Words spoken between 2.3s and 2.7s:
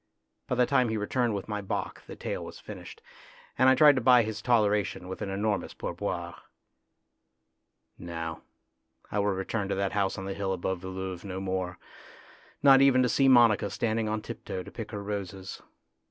was